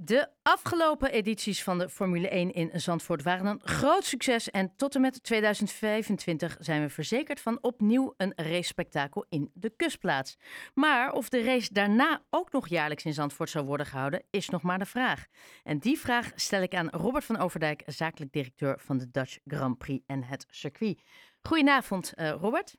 De 0.00 0.28
afgelopen 0.42 1.12
edities 1.12 1.62
van 1.62 1.78
de 1.78 1.88
Formule 1.88 2.28
1 2.28 2.52
in 2.52 2.80
Zandvoort 2.80 3.22
waren 3.22 3.46
een 3.46 3.60
groot 3.62 4.04
succes. 4.04 4.50
En 4.50 4.72
tot 4.76 4.94
en 4.94 5.00
met 5.00 5.22
2025 5.22 6.56
zijn 6.60 6.82
we 6.82 6.88
verzekerd 6.88 7.40
van 7.40 7.58
opnieuw 7.60 8.14
een 8.16 8.32
race-spektakel 8.36 9.26
in 9.28 9.50
de 9.54 9.70
kustplaats. 9.76 10.36
Maar 10.74 11.12
of 11.12 11.28
de 11.28 11.42
race 11.42 11.72
daarna 11.72 12.22
ook 12.30 12.52
nog 12.52 12.68
jaarlijks 12.68 13.04
in 13.04 13.12
Zandvoort 13.12 13.50
zou 13.50 13.64
worden 13.66 13.86
gehouden, 13.86 14.22
is 14.30 14.48
nog 14.48 14.62
maar 14.62 14.78
de 14.78 14.86
vraag. 14.86 15.26
En 15.62 15.78
die 15.78 15.98
vraag 15.98 16.32
stel 16.34 16.62
ik 16.62 16.74
aan 16.74 16.88
Robert 16.88 17.24
van 17.24 17.38
Overdijk, 17.38 17.82
zakelijk 17.86 18.32
directeur 18.32 18.78
van 18.80 18.98
de 18.98 19.10
Dutch 19.10 19.38
Grand 19.44 19.78
Prix 19.78 20.04
en 20.06 20.24
het 20.24 20.46
circuit. 20.50 21.02
Goedenavond, 21.42 22.12
uh, 22.16 22.30
Robert. 22.30 22.76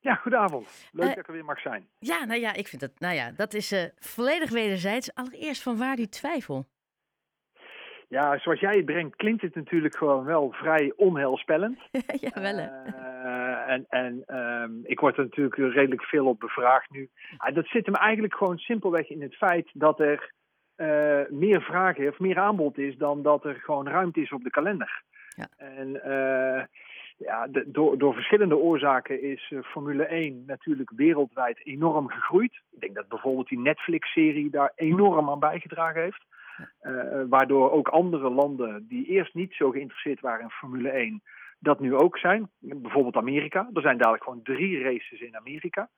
Ja, 0.00 0.14
goedenavond. 0.14 0.88
Leuk 0.92 1.02
uh, 1.02 1.08
dat 1.08 1.18
ik 1.18 1.26
er 1.26 1.32
weer 1.32 1.44
mag 1.44 1.60
zijn. 1.60 1.86
Ja, 1.98 2.24
nou 2.24 2.40
ja, 2.40 2.54
ik 2.54 2.68
vind 2.68 2.82
het, 2.82 3.00
nou 3.00 3.14
ja, 3.14 3.30
dat 3.36 3.54
is 3.54 3.72
uh, 3.72 3.84
volledig 3.98 4.50
wederzijds. 4.50 5.14
Allereerst 5.14 5.62
van 5.62 5.78
waar 5.78 5.96
die 5.96 6.08
twijfel? 6.08 6.66
Ja, 8.08 8.38
zoals 8.38 8.60
jij 8.60 8.76
het 8.76 8.84
brengt, 8.84 9.16
klinkt 9.16 9.42
het 9.42 9.54
natuurlijk 9.54 9.96
gewoon 9.96 10.24
wel 10.24 10.52
vrij 10.52 10.92
onheilspellend. 10.96 11.78
ja, 12.26 12.40
wel 12.40 12.56
hè. 12.56 12.68
Uh, 12.86 13.72
en 13.72 13.86
en 13.88 14.36
um, 14.36 14.80
ik 14.82 15.00
word 15.00 15.16
er 15.16 15.24
natuurlijk 15.24 15.56
redelijk 15.56 16.02
veel 16.02 16.26
op 16.26 16.40
bevraagd 16.40 16.90
nu. 16.90 17.10
dat 17.52 17.66
zit 17.66 17.86
hem 17.86 17.94
eigenlijk 17.94 18.34
gewoon 18.34 18.58
simpelweg 18.58 19.08
in 19.08 19.22
het 19.22 19.34
feit 19.34 19.70
dat 19.72 20.00
er 20.00 20.32
meer 21.28 21.62
vragen 21.62 22.08
of 22.08 22.18
meer 22.18 22.38
aanbod 22.38 22.78
is 22.78 22.96
dan 22.96 23.22
dat 23.22 23.44
er 23.44 23.54
gewoon 23.54 23.88
ruimte 23.88 24.20
is 24.20 24.32
op 24.32 24.42
de 24.42 24.50
kalender. 24.50 25.02
Ja. 25.36 25.48
En 25.56 26.00
ja, 27.24 27.46
door, 27.66 27.98
door 27.98 28.14
verschillende 28.14 28.56
oorzaken 28.56 29.22
is 29.22 29.50
uh, 29.50 29.62
Formule 29.62 30.04
1 30.04 30.44
natuurlijk 30.46 30.90
wereldwijd 30.96 31.66
enorm 31.66 32.08
gegroeid. 32.08 32.52
Ik 32.70 32.80
denk 32.80 32.94
dat 32.94 33.08
bijvoorbeeld 33.08 33.48
die 33.48 33.58
Netflix-serie 33.58 34.50
daar 34.50 34.72
enorm 34.76 35.30
aan 35.30 35.38
bijgedragen 35.38 36.02
heeft. 36.02 36.24
Uh, 36.82 37.22
waardoor 37.28 37.70
ook 37.70 37.88
andere 37.88 38.30
landen 38.30 38.86
die 38.88 39.06
eerst 39.06 39.34
niet 39.34 39.52
zo 39.52 39.70
geïnteresseerd 39.70 40.20
waren 40.20 40.42
in 40.42 40.50
Formule 40.50 40.88
1, 40.88 41.22
dat 41.58 41.80
nu 41.80 41.94
ook 41.94 42.18
zijn. 42.18 42.48
Bijvoorbeeld 42.58 43.16
Amerika. 43.16 43.70
Er 43.74 43.82
zijn 43.82 43.98
dadelijk 43.98 44.24
gewoon 44.24 44.42
drie 44.42 44.82
races 44.82 45.20
in 45.20 45.36
Amerika. 45.36 45.88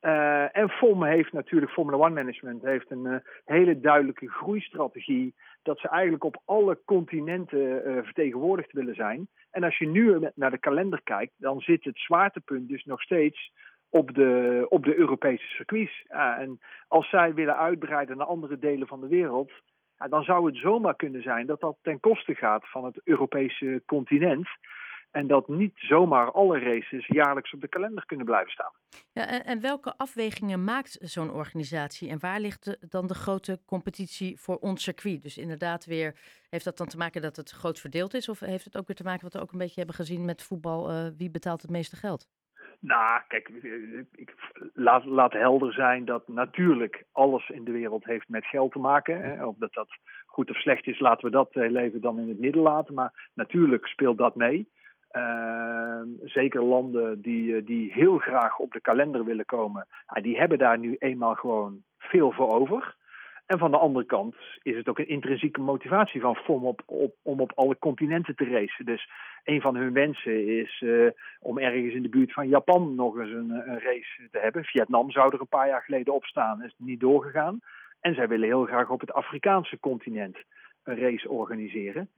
Uh, 0.00 0.56
en 0.56 0.68
FOM 0.70 1.04
heeft 1.04 1.32
natuurlijk, 1.32 1.72
Formula 1.72 1.96
One 1.96 2.14
Management 2.14 2.62
heeft 2.62 2.90
een 2.90 3.06
uh, 3.06 3.16
hele 3.44 3.80
duidelijke 3.80 4.30
groeistrategie. 4.30 5.34
Dat 5.62 5.78
ze 5.78 5.88
eigenlijk 5.88 6.24
op 6.24 6.42
alle 6.44 6.80
continenten 6.84 7.58
uh, 7.88 8.02
vertegenwoordigd 8.02 8.72
willen 8.72 8.94
zijn. 8.94 9.28
En 9.50 9.64
als 9.64 9.78
je 9.78 9.88
nu 9.88 10.30
naar 10.34 10.50
de 10.50 10.58
kalender 10.58 11.02
kijkt, 11.02 11.32
dan 11.36 11.60
zit 11.60 11.84
het 11.84 11.98
zwaartepunt 11.98 12.68
dus 12.68 12.84
nog 12.84 13.02
steeds 13.02 13.52
op 13.88 14.14
de, 14.14 14.66
op 14.68 14.84
de 14.84 14.96
Europese 14.96 15.46
circuits. 15.46 16.04
en 16.08 16.60
als 16.88 17.08
zij 17.08 17.34
willen 17.34 17.56
uitbreiden 17.56 18.16
naar 18.16 18.26
andere 18.26 18.58
delen 18.58 18.86
van 18.86 19.00
de 19.00 19.08
wereld, 19.08 19.52
dan 19.96 20.22
zou 20.22 20.46
het 20.46 20.56
zomaar 20.56 20.96
kunnen 20.96 21.22
zijn 21.22 21.46
dat 21.46 21.60
dat 21.60 21.76
ten 21.82 22.00
koste 22.00 22.34
gaat 22.34 22.68
van 22.70 22.84
het 22.84 23.00
Europese 23.04 23.82
continent. 23.86 24.48
En 25.16 25.26
dat 25.26 25.48
niet 25.48 25.72
zomaar 25.76 26.32
alle 26.32 26.58
races 26.58 27.06
jaarlijks 27.06 27.52
op 27.52 27.60
de 27.60 27.68
kalender 27.68 28.06
kunnen 28.06 28.26
blijven 28.26 28.52
staan. 28.52 28.72
Ja, 29.12 29.26
en, 29.26 29.44
en 29.44 29.60
welke 29.60 29.96
afwegingen 29.96 30.64
maakt 30.64 30.98
zo'n 31.00 31.32
organisatie? 31.32 32.10
En 32.10 32.20
waar 32.20 32.40
ligt 32.40 32.90
dan 32.90 33.06
de 33.06 33.14
grote 33.14 33.60
competitie 33.66 34.40
voor 34.40 34.56
ons 34.56 34.82
circuit? 34.82 35.22
Dus 35.22 35.38
inderdaad 35.38 35.84
weer, 35.84 36.14
heeft 36.50 36.64
dat 36.64 36.76
dan 36.76 36.86
te 36.86 36.96
maken 36.96 37.22
dat 37.22 37.36
het 37.36 37.50
groot 37.50 37.80
verdeeld 37.80 38.14
is? 38.14 38.28
Of 38.28 38.40
heeft 38.40 38.64
het 38.64 38.76
ook 38.76 38.86
weer 38.86 38.96
te 38.96 39.02
maken 39.02 39.22
wat 39.22 39.32
we 39.32 39.40
ook 39.40 39.52
een 39.52 39.58
beetje 39.58 39.78
hebben 39.80 39.94
gezien 39.94 40.24
met 40.24 40.42
voetbal? 40.42 40.90
Uh, 40.90 41.06
wie 41.16 41.30
betaalt 41.30 41.62
het 41.62 41.70
meeste 41.70 41.96
geld? 41.96 42.28
Nou, 42.80 43.20
kijk, 43.28 43.48
ik, 44.12 44.34
laat, 44.74 45.04
laat 45.04 45.32
helder 45.32 45.72
zijn 45.72 46.04
dat 46.04 46.28
natuurlijk 46.28 47.04
alles 47.12 47.48
in 47.48 47.64
de 47.64 47.72
wereld 47.72 48.04
heeft 48.04 48.28
met 48.28 48.44
geld 48.44 48.72
te 48.72 48.78
maken. 48.78 49.22
Hè. 49.22 49.46
Of 49.46 49.56
dat 49.56 49.72
dat 49.72 49.88
goed 50.26 50.50
of 50.50 50.56
slecht 50.56 50.86
is, 50.86 51.00
laten 51.00 51.24
we 51.24 51.30
dat 51.30 51.48
heel 51.52 51.76
even 51.76 52.00
dan 52.00 52.18
in 52.18 52.28
het 52.28 52.38
midden 52.38 52.62
laten. 52.62 52.94
Maar 52.94 53.30
natuurlijk 53.34 53.86
speelt 53.86 54.18
dat 54.18 54.34
mee. 54.34 54.68
Uh, 55.12 56.00
zeker 56.24 56.62
landen 56.62 57.20
die, 57.22 57.56
eh, 57.56 57.66
die 57.66 57.92
heel 57.92 58.18
graag 58.18 58.58
op 58.58 58.72
de 58.72 58.80
kalender 58.80 59.24
willen 59.24 59.44
komen, 59.44 59.86
die 60.22 60.38
hebben 60.38 60.58
daar 60.58 60.78
nu 60.78 60.96
eenmaal 60.98 61.34
gewoon 61.34 61.82
veel 61.98 62.32
voor 62.32 62.48
over. 62.48 62.96
En 63.46 63.58
van 63.58 63.70
de 63.70 63.78
andere 63.78 64.06
kant 64.06 64.36
is 64.62 64.76
het 64.76 64.88
ook 64.88 64.98
een 64.98 65.08
intrinsieke 65.08 65.60
motivatie 65.60 66.20
van 66.20 66.36
FOM 66.36 66.64
op, 66.64 66.82
om 67.22 67.40
op 67.40 67.52
alle 67.54 67.78
continenten 67.78 68.36
te 68.36 68.44
racen. 68.44 68.84
Dus 68.84 69.10
een 69.44 69.60
van 69.60 69.76
hun 69.76 69.92
wensen 69.92 70.46
is 70.60 70.80
uh, 70.80 71.10
om 71.40 71.58
ergens 71.58 71.94
in 71.94 72.02
de 72.02 72.08
buurt 72.08 72.32
van 72.32 72.48
Japan 72.48 72.94
nog 72.94 73.18
eens 73.18 73.30
een, 73.30 73.50
een, 73.50 73.80
race 73.80 74.28
te 74.30 74.38
hebben. 74.38 74.64
Vietnam 74.64 75.10
zou 75.10 75.34
er 75.34 75.40
een 75.40 75.48
paar 75.48 75.68
jaar 75.68 75.82
geleden 75.82 76.14
op 76.14 76.24
staan, 76.24 76.62
is 76.62 76.74
niet 76.76 77.00
doorgegaan. 77.00 77.60
En 78.00 78.14
zij 78.14 78.28
willen 78.28 78.48
heel 78.48 78.64
graag 78.64 78.90
op 78.90 79.00
het 79.00 79.12
Afrikaanse 79.12 79.80
continent 79.80 80.36
een 80.82 80.98
race 80.98 81.28
organiseren. 81.28 82.08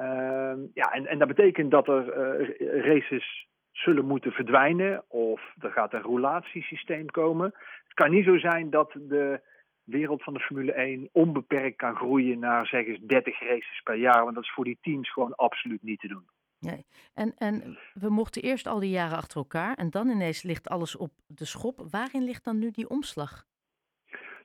Uh, 0.00 0.54
ja, 0.74 0.92
en, 0.92 1.06
en 1.06 1.18
dat 1.18 1.28
betekent 1.28 1.70
dat 1.70 1.88
er 1.88 2.06
uh, 2.06 2.84
races 2.84 3.48
zullen 3.72 4.04
moeten 4.04 4.32
verdwijnen 4.32 5.04
of 5.08 5.54
er 5.60 5.70
gaat 5.70 5.92
een 5.92 6.02
roulatiesysteem 6.02 7.10
komen. 7.10 7.46
Het 7.84 7.94
kan 7.94 8.10
niet 8.10 8.24
zo 8.24 8.38
zijn 8.38 8.70
dat 8.70 8.92
de 8.92 9.40
wereld 9.84 10.22
van 10.22 10.34
de 10.34 10.40
Formule 10.40 10.72
1 10.72 11.08
onbeperkt 11.12 11.76
kan 11.76 11.94
groeien 11.94 12.38
naar 12.38 12.66
zeg 12.66 12.86
eens 12.86 13.00
30 13.00 13.40
races 13.40 13.80
per 13.82 13.94
jaar, 13.96 14.22
want 14.22 14.34
dat 14.34 14.44
is 14.44 14.52
voor 14.52 14.64
die 14.64 14.78
teams 14.80 15.12
gewoon 15.12 15.34
absoluut 15.34 15.82
niet 15.82 16.00
te 16.00 16.08
doen. 16.08 16.26
Nee. 16.58 16.86
En, 17.14 17.34
en 17.36 17.78
we 17.94 18.10
mochten 18.10 18.42
eerst 18.42 18.66
al 18.66 18.80
die 18.80 18.90
jaren 18.90 19.16
achter 19.16 19.36
elkaar 19.36 19.74
en 19.74 19.90
dan 19.90 20.08
ineens 20.08 20.42
ligt 20.42 20.68
alles 20.68 20.96
op 20.96 21.10
de 21.26 21.44
schop. 21.44 21.86
Waarin 21.90 22.24
ligt 22.24 22.44
dan 22.44 22.58
nu 22.58 22.70
die 22.70 22.88
omslag? 22.88 23.44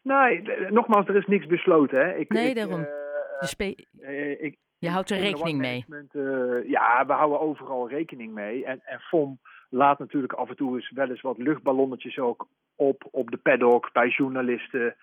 Nee, 0.02 0.42
nogmaals, 0.70 1.08
er 1.08 1.16
is 1.16 1.26
niks 1.26 1.46
besloten. 1.46 2.00
Hè. 2.00 2.16
Ik, 2.16 2.30
nee, 2.30 2.50
ik, 2.50 2.56
daarom. 2.56 2.88
Uh, 4.00 4.44
ik, 4.44 4.58
je 4.80 4.90
houdt 4.90 5.10
er 5.10 5.18
rekening 5.18 5.58
mee. 5.58 5.86
Uh, 6.12 6.70
ja, 6.70 7.06
we 7.06 7.14
houden 7.14 7.40
overal 7.40 7.90
rekening 7.90 8.34
mee. 8.34 8.66
En, 8.66 8.82
en 8.86 9.00
FOM 9.00 9.40
laat 9.70 10.00
natuurlijk 10.00 10.34
af 10.34 10.50
en 10.50 10.56
toe 10.56 10.76
eens 10.76 10.92
wel 10.92 11.10
eens 11.10 11.22
wat 11.22 11.38
luchtballonnetjes 11.38 12.20
ook 12.20 12.48
op, 12.76 13.08
op 13.12 13.32
de 13.32 13.38
paddock, 13.38 13.92
bij 13.94 14.08
journalisten 14.08 14.96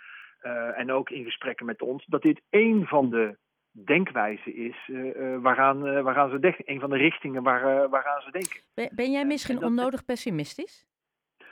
uh, 0.43 0.79
en 0.79 0.93
ook 0.93 1.11
in 1.11 1.25
gesprekken 1.25 1.67
met 1.67 1.83
ons. 1.83 2.07
Dat 2.07 2.23
dit 2.23 2.43
één 2.51 2.87
van 2.87 3.11
de 3.11 3.37
denkwijzen 3.71 4.55
is 4.55 4.89
uh, 4.89 5.39
waaraan, 5.39 6.03
waaraan 6.03 6.31
ze 6.31 6.39
denken. 6.39 6.65
Een 6.67 6.81
van 6.81 6.91
de 6.91 6.97
richtingen 6.97 7.43
waar, 7.43 7.89
waaraan 7.89 8.23
ze 8.23 8.31
denken. 8.31 8.61
Ben, 8.75 8.91
ben 8.95 9.11
jij 9.11 9.25
misschien 9.25 9.65
onnodig 9.65 10.05
pessimistisch? 10.05 10.87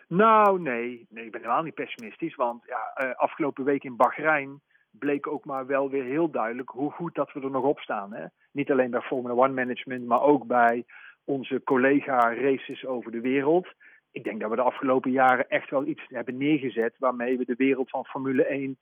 Nou, 0.08 0.60
nee. 0.60 1.06
nee. 1.10 1.24
Ik 1.24 1.30
ben 1.30 1.40
helemaal 1.40 1.62
niet 1.62 1.74
pessimistisch. 1.74 2.34
Want 2.34 2.64
ja, 2.66 3.12
afgelopen 3.12 3.64
week 3.64 3.84
in 3.84 3.96
Bahrein 3.96 4.60
bleek 4.98 5.26
ook 5.26 5.44
maar 5.44 5.66
wel 5.66 5.90
weer 5.90 6.04
heel 6.04 6.30
duidelijk 6.30 6.68
hoe 6.68 6.90
goed 6.90 7.14
dat 7.14 7.32
we 7.32 7.40
er 7.40 7.50
nog 7.50 7.64
op 7.64 7.78
staan. 7.78 8.12
Hè? 8.12 8.24
Niet 8.50 8.70
alleen 8.70 8.90
bij 8.90 9.00
Formula 9.00 9.34
One 9.34 9.52
Management, 9.52 10.06
maar 10.06 10.22
ook 10.22 10.46
bij 10.46 10.84
onze 11.24 11.60
collega-races 11.64 12.86
over 12.86 13.12
de 13.12 13.20
wereld. 13.20 13.68
Ik 14.12 14.24
denk 14.24 14.40
dat 14.40 14.50
we 14.50 14.56
de 14.56 14.62
afgelopen 14.62 15.10
jaren 15.10 15.48
echt 15.48 15.70
wel 15.70 15.86
iets 15.86 16.02
hebben 16.08 16.36
neergezet 16.36 16.94
waarmee 16.98 17.38
we 17.38 17.44
de 17.44 17.54
wereld 17.56 17.90
van 17.90 18.04
Formule 18.04 18.44
1 18.44 18.78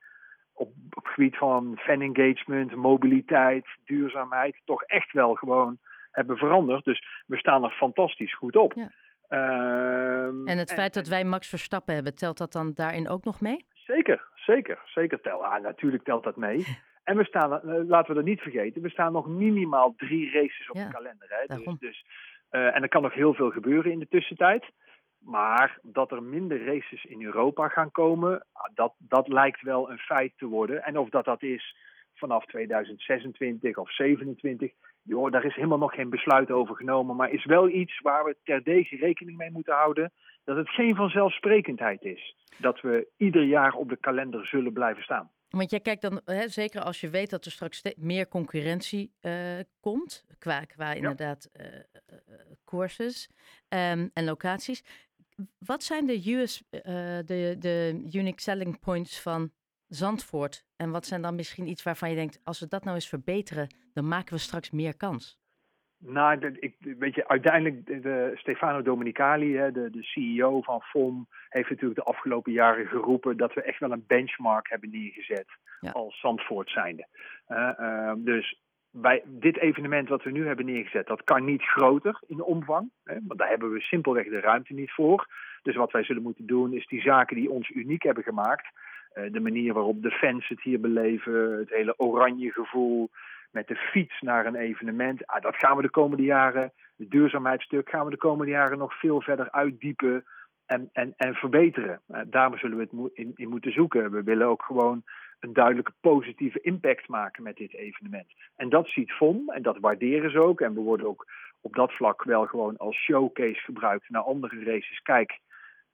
op, 0.52 0.68
op 0.90 1.04
het 1.04 1.12
gebied 1.12 1.36
van 1.36 1.78
fan 1.78 2.00
engagement, 2.00 2.74
mobiliteit, 2.74 3.66
duurzaamheid 3.84 4.60
toch 4.64 4.82
echt 4.82 5.12
wel 5.12 5.34
gewoon 5.34 5.78
hebben 6.10 6.36
veranderd. 6.36 6.84
Dus 6.84 7.04
we 7.26 7.36
staan 7.36 7.64
er 7.64 7.70
fantastisch 7.70 8.34
goed 8.34 8.56
op. 8.56 8.72
Ja. 8.72 8.90
Um, 10.26 10.46
en 10.46 10.58
het 10.58 10.72
feit 10.72 10.94
dat 10.94 11.08
wij 11.08 11.24
Max 11.24 11.48
Verstappen 11.48 11.94
hebben, 11.94 12.14
telt 12.14 12.38
dat 12.38 12.52
dan 12.52 12.72
daarin 12.74 13.08
ook 13.08 13.24
nog 13.24 13.40
mee? 13.40 13.66
Zeker, 14.44 14.82
zeker, 14.84 15.20
telt. 15.20 15.42
Ah, 15.42 15.62
natuurlijk 15.62 16.04
telt 16.04 16.25
dat 16.25 16.36
mee. 16.36 16.66
En 17.04 17.16
we 17.16 17.25
staan, 17.25 17.53
uh, 17.53 17.88
laten 17.88 18.08
we 18.08 18.14
dat 18.14 18.25
niet 18.25 18.41
vergeten, 18.41 18.82
we 18.82 18.91
staan 18.91 19.12
nog 19.12 19.28
minimaal 19.28 19.94
drie 19.97 20.32
races 20.32 20.70
op 20.70 20.76
ja, 20.76 20.84
de 20.84 20.92
kalender. 20.92 21.28
Hè? 21.28 21.56
Dus, 21.56 21.78
dus, 21.78 22.04
uh, 22.50 22.76
en 22.76 22.82
er 22.82 22.88
kan 22.88 23.03
nog 23.03 23.14
heel 23.14 23.34
veel 23.34 23.50
gebeuren 23.50 23.92
in 23.92 23.98
de 23.98 24.08
tussentijd. 24.08 24.64
Maar 25.19 25.78
dat 25.82 26.10
er 26.12 26.22
minder 26.22 26.64
races 26.64 27.04
in 27.04 27.22
Europa 27.22 27.69
gaan 27.69 27.91
komen, 27.91 28.47
dat, 28.75 28.94
dat 28.98 29.28
lijkt 29.28 29.62
wel 29.62 29.91
een 29.91 29.98
feit 29.98 30.32
te 30.36 30.47
worden. 30.47 30.82
En 30.82 30.98
of 30.98 31.09
dat 31.09 31.24
dat 31.24 31.42
is 31.42 31.76
vanaf 32.14 32.47
2026 32.47 33.77
of 33.77 33.92
27, 33.92 34.72
joh, 35.03 35.31
daar 35.31 35.45
is 35.45 35.54
helemaal 35.54 35.78
nog 35.78 35.95
geen 35.95 36.10
besluit 36.10 36.51
over 36.51 36.77
genomen. 36.77 37.16
Maar 37.16 37.31
is 37.31 37.45
wel 37.45 37.69
iets 37.69 38.01
waar 38.01 38.25
we 38.25 38.37
terdege 38.45 38.97
rekening 38.97 39.37
mee 39.37 39.51
moeten 39.51 39.75
houden. 39.75 40.13
Dat 40.45 40.57
het 40.57 40.69
geen 40.69 40.95
vanzelfsprekendheid 40.95 42.03
is 42.03 42.37
dat 42.57 42.81
we 42.81 43.09
ieder 43.16 43.43
jaar 43.43 43.72
op 43.72 43.89
de 43.89 43.97
kalender 43.97 44.47
zullen 44.47 44.72
blijven 44.72 45.03
staan. 45.03 45.31
Want 45.49 45.71
jij 45.71 45.81
kijkt 45.81 46.03
dan, 46.03 46.21
hè, 46.25 46.49
zeker 46.49 46.81
als 46.81 47.01
je 47.01 47.09
weet 47.09 47.31
dat 47.31 47.45
er 47.45 47.51
straks 47.51 47.83
meer 47.97 48.28
concurrentie 48.28 49.13
uh, 49.22 49.59
komt, 49.81 50.25
qua, 50.39 50.65
qua 50.65 50.93
inderdaad 50.93 51.51
uh, 51.53 51.66
courses 52.65 53.31
um, 53.69 54.10
en 54.15 54.25
locaties. 54.25 54.84
Wat 55.59 55.83
zijn 55.83 56.07
de, 56.07 56.33
US, 56.33 56.63
de, 56.71 57.57
de 57.59 58.09
unique 58.13 58.41
selling 58.41 58.81
points 58.81 59.21
van 59.21 59.51
Zandvoort? 59.89 60.65
En 60.77 60.91
wat 60.91 61.07
zijn 61.07 61.22
dan 61.22 61.34
misschien 61.34 61.66
iets 61.66 61.83
waarvan 61.83 62.10
je 62.10 62.16
denkt, 62.16 62.41
als 62.45 62.60
we 62.60 62.69
dat 62.69 62.84
nou 62.84 62.95
eens 62.95 63.09
verbeteren, 63.09 63.69
dan 63.92 64.09
maken 64.09 64.34
we 64.34 64.41
straks 64.41 64.71
meer 64.71 64.97
kans? 64.97 65.41
Nou, 66.04 66.56
ik, 66.60 66.74
weet 66.98 67.15
je, 67.15 67.28
uiteindelijk, 67.28 68.03
de, 68.03 68.33
Stefano 68.34 68.83
Domenicali, 68.83 69.56
hè, 69.56 69.72
de, 69.72 69.91
de 69.91 70.03
CEO 70.03 70.60
van 70.60 70.80
FOM, 70.80 71.28
heeft 71.48 71.71
natuurlijk 71.71 72.00
de 72.00 72.12
afgelopen 72.12 72.53
jaren 72.53 72.86
geroepen 72.86 73.36
dat 73.36 73.54
we 73.54 73.62
echt 73.62 73.78
wel 73.78 73.92
een 73.92 74.04
benchmark 74.06 74.68
hebben 74.68 74.91
neergezet 74.91 75.47
als 75.92 76.21
Zandvoort 76.21 76.71
zijnde. 76.71 77.06
dus 78.16 78.60
bij 78.91 79.22
dit 79.27 79.59
evenement 79.59 80.09
wat 80.09 80.22
we 80.22 80.30
nu 80.30 80.47
hebben 80.47 80.65
neergezet, 80.65 81.06
dat 81.06 81.24
kan 81.24 81.44
niet 81.44 81.62
groter 81.62 82.21
in 82.27 82.42
omvang. 82.42 82.91
Hè, 83.04 83.15
want 83.27 83.39
daar 83.39 83.48
hebben 83.48 83.72
we 83.72 83.80
simpelweg 83.80 84.28
de 84.28 84.41
ruimte 84.41 84.72
niet 84.72 84.92
voor. 84.92 85.27
Dus 85.62 85.77
wat 85.77 85.92
wij 85.92 86.04
zullen 86.04 86.22
moeten 86.22 86.47
doen 86.47 86.72
is 86.72 86.86
die 86.86 87.00
zaken 87.00 87.36
die 87.36 87.50
ons 87.50 87.71
uniek 87.71 88.03
hebben 88.03 88.24
gemaakt. 88.24 88.66
de 89.30 89.41
manier 89.41 89.72
waarop 89.72 90.03
de 90.03 90.10
fans 90.10 90.48
het 90.48 90.62
hier 90.62 90.80
beleven, 90.80 91.59
het 91.59 91.71
hele 91.71 91.98
oranje 91.98 92.53
gevoel, 92.53 93.10
met 93.53 93.69
de 93.69 93.77
fiets 93.77 94.21
naar 94.21 94.47
een 94.47 94.57
evenement. 94.57 95.27
Ah, 95.27 95.43
dat 95.43 95.57
gaan 95.57 95.77
we 95.77 95.83
de 95.83 95.91
komende 95.91 96.22
jaren, 96.22 96.72
het 96.97 97.10
duurzaamheidsstuk, 97.10 97.89
gaan 97.89 98.04
we 98.04 98.10
de 98.10 98.16
komende 98.16 98.53
jaren 98.53 98.78
nog 98.78 98.99
veel 98.99 99.21
verder 99.22 99.51
uitdiepen 99.51 100.25
en, 100.66 100.89
en, 100.93 101.15
en 101.16 101.34
verbeteren. 101.34 102.01
Uh, 102.09 102.21
daar 102.27 102.59
zullen 102.59 102.77
we 102.77 102.83
het 102.83 103.10
in, 103.15 103.33
in 103.34 103.49
moeten 103.49 103.72
zoeken. 103.72 104.10
We 104.10 104.22
willen 104.22 104.47
ook 104.47 104.63
gewoon 104.63 105.03
een 105.41 105.53
duidelijke 105.53 105.93
positieve 106.01 106.60
impact 106.60 107.09
maken 107.09 107.43
met 107.43 107.57
dit 107.57 107.75
evenement. 107.75 108.33
En 108.57 108.69
dat 108.69 108.89
ziet 108.89 109.13
FOM 109.13 109.51
en 109.51 109.63
dat 109.63 109.78
waarderen 109.78 110.31
ze 110.31 110.43
ook. 110.43 110.60
En 110.60 110.75
we 110.75 110.81
worden 110.81 111.07
ook 111.07 111.27
op 111.60 111.75
dat 111.75 111.93
vlak 111.93 112.25
wel 112.25 112.47
gewoon 112.47 112.77
als 112.77 112.97
showcase 112.97 113.60
gebruikt 113.60 114.09
naar 114.09 114.22
andere 114.22 114.65
races. 114.65 115.01
Kijk, 115.03 115.39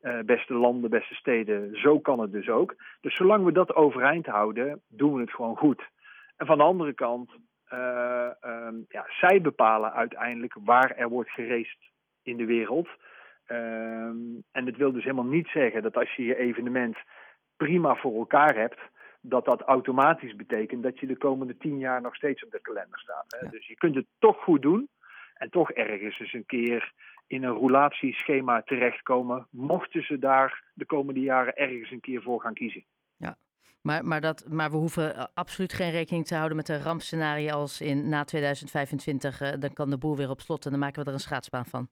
uh, 0.03 0.19
beste 0.21 0.55
landen, 0.55 0.91
beste 0.91 1.15
steden, 1.15 1.81
zo 1.81 2.01
kan 2.01 2.21
het 2.21 2.33
dus 2.33 2.49
ook. 2.49 2.75
Dus 3.01 3.17
zolang 3.17 3.45
we 3.45 3.53
dat 3.53 3.75
overeind 3.75 4.27
houden, 4.27 4.81
doen 4.89 5.15
we 5.15 5.21
het 5.21 5.33
gewoon 5.33 5.57
goed. 5.57 5.83
En 6.37 6.47
van 6.47 6.59
de 6.59 6.65
andere 6.65 6.93
kant, 6.93 7.31
um, 7.70 8.85
ja, 8.88 9.06
zij 9.20 9.41
bepalen 9.41 9.93
uiteindelijk 9.93 10.55
waar 10.65 10.97
er 10.97 11.09
wordt 11.09 11.31
geraced 11.31 11.91
in 12.23 12.37
de 12.37 12.44
wereld. 12.44 12.88
Um, 13.47 14.44
en 14.53 14.67
het 14.67 14.76
wil 14.76 14.93
dus 14.93 15.03
helemaal 15.03 15.25
niet 15.25 15.49
zeggen 15.49 15.82
dat 15.82 15.97
als 15.97 16.15
je 16.15 16.25
je 16.25 16.37
evenement 16.37 16.97
prima 17.56 17.94
voor 17.94 18.15
elkaar 18.15 18.55
hebt, 18.55 18.81
dat 19.20 19.44
dat 19.44 19.61
automatisch 19.61 20.37
betekent 20.37 20.82
dat 20.82 20.99
je 20.99 21.06
de 21.06 21.17
komende 21.17 21.56
tien 21.56 21.79
jaar 21.79 22.00
nog 22.00 22.15
steeds 22.15 22.44
op 22.44 22.50
de 22.50 22.61
kalender 22.61 22.99
staat. 22.99 23.25
Hè? 23.29 23.44
Ja. 23.44 23.50
Dus 23.50 23.67
je 23.67 23.76
kunt 23.76 23.94
het 23.94 24.06
toch 24.19 24.43
goed 24.43 24.62
doen 24.62 24.88
en 25.35 25.50
toch 25.50 25.71
ergens 25.71 26.21
eens 26.21 26.32
een 26.32 26.47
keer 26.47 26.93
in 27.26 27.43
een 27.43 27.55
roulatieschema 27.55 28.62
terechtkomen, 28.62 29.47
mochten 29.50 30.03
ze 30.03 30.19
daar 30.19 30.64
de 30.75 30.87
komende 30.87 31.21
jaren 31.21 31.56
ergens 31.56 31.91
een 31.91 32.00
keer 32.00 32.23
voor 32.23 32.41
gaan 32.41 32.55
kiezen. 32.55 32.85
Maar, 33.88 34.05
maar, 34.05 34.20
dat, 34.20 34.46
maar 34.50 34.70
we 34.70 34.76
hoeven 34.76 35.14
eh, 35.14 35.25
absoluut 35.35 35.73
geen 35.73 35.90
rekening 35.90 36.26
te 36.26 36.35
houden 36.35 36.56
met 36.56 36.69
een 36.69 36.82
rampscenario 36.82 37.52
als 37.52 37.81
in 37.81 38.08
na 38.08 38.25
2025. 38.25 39.40
Uh, 39.40 39.49
dan 39.58 39.73
kan 39.73 39.90
de 39.90 39.99
boel 39.99 40.17
weer 40.17 40.31
op 40.31 40.40
slot 40.40 40.64
en 40.64 40.70
dan 40.70 40.81
maken 40.81 41.02
we 41.02 41.08
er 41.08 41.12
een 41.12 41.20
schaatsbaan 41.20 41.64
van. 41.64 41.88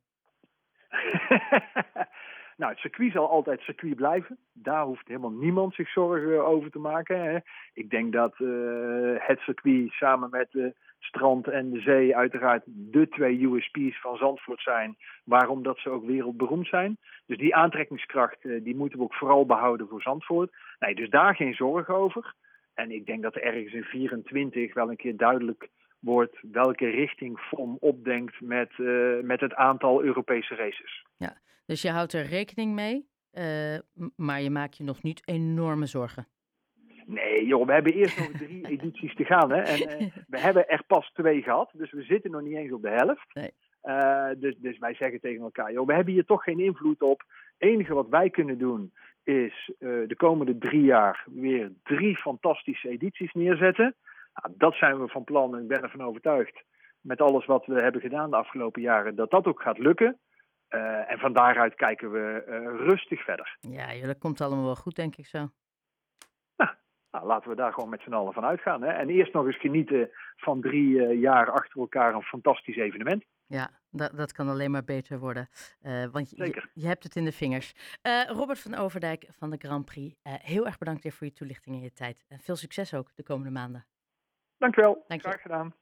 nou, 2.58 2.70
het 2.72 2.78
circuit 2.78 3.12
zal 3.12 3.31
altijd 3.31 3.60
circuit 3.60 3.96
blijven. 3.96 4.38
Daar 4.52 4.84
hoeft 4.84 5.08
helemaal 5.08 5.31
niemand 5.31 5.75
zich 5.75 5.88
zorgen 5.88 6.46
over 6.46 6.70
te 6.70 6.78
maken. 6.78 7.22
Hè. 7.22 7.38
Ik 7.72 7.90
denk 7.90 8.12
dat 8.12 8.34
uh, 8.38 9.14
het 9.19 9.38
circuit 9.38 9.90
samen 9.90 10.31
met 10.31 10.75
strand 11.06 11.49
en 11.49 11.70
de 11.70 11.81
zee 11.81 12.17
uiteraard 12.17 12.62
de 12.67 13.08
twee 13.08 13.47
USP's 13.47 14.00
van 14.00 14.17
Zandvoort 14.17 14.61
zijn. 14.61 14.97
Waarom 15.25 15.62
dat 15.62 15.79
ze 15.79 15.91
ook 15.91 16.06
wereldberoemd 16.06 16.67
zijn. 16.67 16.99
Dus 17.26 17.38
die 17.38 17.55
aantrekkingskracht 17.55 18.44
uh, 18.44 18.64
die 18.64 18.76
moeten 18.76 18.99
we 18.99 19.05
ook 19.05 19.14
vooral 19.14 19.47
behouden 19.47 19.88
voor 19.88 20.03
Zandvoort. 20.03 20.50
Nee, 20.79 20.94
dus 20.94 21.11
daar 21.11 21.37
geen 21.37 21.55
zorgen 21.55 21.94
over. 21.94 22.35
En 22.75 22.91
ik 22.91 23.06
denk 23.06 23.23
dat 23.23 23.35
er 23.35 23.43
ergens 23.43 23.73
in 23.73 23.82
24 23.82 24.75
wel 24.75 24.91
een 24.91 24.97
keer 24.97 25.17
duidelijk 25.17 25.69
wordt 25.99 26.38
welke 26.53 26.87
richting 26.87 27.38
FOM 27.38 27.76
opdenkt 27.81 28.41
met, 28.41 28.70
uh, 28.79 29.23
met 29.23 29.41
het 29.41 29.55
aantal 29.55 30.03
Europese 30.03 30.55
races. 30.55 31.05
Ja, 31.17 31.37
dus 31.67 31.82
je 31.82 31.91
houdt 31.91 32.12
er 32.12 32.26
rekening 32.26 32.75
mee, 32.75 33.06
uh, 33.32 33.79
maar 34.17 34.41
je 34.41 34.50
maakt 34.50 34.76
je 34.76 34.85
nog 34.85 35.03
niet 35.03 35.23
enorme 35.25 35.87
zorgen. 35.87 36.26
Nee, 37.06 37.47
joh, 37.47 37.67
we 37.67 37.73
hebben 37.73 37.93
eerst 37.93 38.19
nog 38.19 38.29
drie 38.29 38.69
edities 38.79 39.14
te 39.14 39.25
gaan. 39.25 39.50
Hè? 39.50 39.61
En 39.61 40.03
uh, 40.03 40.11
we 40.29 40.41
hebben 40.41 40.69
er 40.69 40.82
pas 40.87 41.11
twee 41.14 41.43
gehad, 41.43 41.70
dus 41.73 41.93
we 41.93 42.03
zitten 42.03 42.31
nog 42.31 42.43
niet 42.43 42.56
eens 42.56 42.73
op 42.73 42.82
de 42.82 42.91
helft. 42.91 43.35
Nee. 43.35 43.50
Uh, 43.82 44.29
dus, 44.37 44.55
dus 44.58 44.79
wij 44.79 44.94
zeggen 44.94 45.20
tegen 45.20 45.43
elkaar, 45.43 45.73
joh, 45.73 45.87
we 45.87 45.94
hebben 45.94 46.12
hier 46.12 46.25
toch 46.25 46.43
geen 46.43 46.61
invloed 46.61 47.03
op. 47.03 47.25
Het 47.58 47.69
enige 47.69 47.94
wat 47.94 48.08
wij 48.08 48.31
kunnen 48.31 48.58
doen 48.58 48.93
is 49.23 49.70
uh, 49.79 50.08
de 50.08 50.17
komende 50.17 50.58
drie 50.58 50.82
jaar 50.82 51.25
weer 51.26 51.73
drie 51.82 52.17
fantastische 52.17 52.88
edities 52.88 53.32
neerzetten. 53.32 53.94
Nou, 54.35 54.55
dat 54.58 54.75
zijn 54.75 55.00
we 55.00 55.08
van 55.08 55.25
plan 55.25 55.55
en 55.55 55.62
ik 55.62 55.69
ben 55.69 55.82
ervan 55.82 56.03
overtuigd 56.03 56.64
met 57.00 57.20
alles 57.20 57.47
wat 57.47 57.67
we 57.67 57.82
hebben 57.82 58.00
gedaan 58.00 58.31
de 58.31 58.37
afgelopen 58.37 58.82
jaren, 58.82 59.14
dat 59.14 59.31
dat 59.31 59.47
ook 59.47 59.62
gaat 59.62 59.79
lukken. 59.79 60.19
Uh, 60.70 61.11
en 61.11 61.19
van 61.19 61.32
daaruit 61.32 61.75
kijken 61.75 62.12
we 62.12 62.44
uh, 62.49 62.87
rustig 62.87 63.25
verder. 63.25 63.56
Ja, 63.61 64.06
dat 64.06 64.19
komt 64.19 64.41
allemaal 64.41 64.64
wel 64.64 64.75
goed, 64.75 64.97
denk 64.97 65.17
ik 65.17 65.26
zo. 65.26 65.49
Nou, 67.17 67.29
laten 67.29 67.51
we 67.51 67.57
daar 67.57 67.73
gewoon 67.73 67.89
met 67.89 68.01
z'n 68.01 68.13
allen 68.13 68.33
van 68.33 68.45
uitgaan. 68.45 68.83
Hè? 68.83 68.89
En 68.89 69.09
eerst 69.09 69.33
nog 69.33 69.47
eens 69.47 69.61
genieten 69.61 70.11
van 70.37 70.61
drie 70.61 70.89
uh, 70.89 71.21
jaar 71.21 71.51
achter 71.51 71.81
elkaar 71.81 72.15
een 72.15 72.23
fantastisch 72.23 72.77
evenement. 72.77 73.25
Ja, 73.47 73.71
dat, 73.91 74.17
dat 74.17 74.33
kan 74.33 74.49
alleen 74.49 74.71
maar 74.71 74.85
beter 74.85 75.19
worden. 75.19 75.49
want 76.13 76.31
je, 76.31 76.63
je, 76.73 76.87
hebt 76.87 77.03
het 77.03 77.17
in 77.17 77.25
de 77.25 77.33
vingers. 77.33 77.99
Robert 78.29 78.61
van 78.61 78.75
Overdijk 78.75 79.27
van 79.31 79.51
de 79.51 79.57
Grand 79.59 79.85
Prix, 79.85 80.15
heel 80.23 80.67
erg 80.67 80.79
bedankt 80.79 81.03
weer 81.03 81.13
voor 81.13 81.27
je 81.27 81.33
toelichting 81.33 81.77
en 81.77 81.83
je 81.83 81.93
tijd. 81.93 82.25
En 82.29 82.39
veel 82.39 82.57
succes 82.57 82.95
ook 82.95 83.11
de 83.15 83.23
komende 83.23 83.51
maanden. 83.51 83.87
Dank 84.59 84.75
je 84.75 84.81
wel. 84.81 85.05
Dank 85.07 85.23
je. 85.23 85.29
Graag 85.29 85.43
gedaan. 85.43 85.75